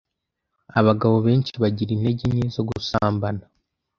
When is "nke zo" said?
2.31-2.63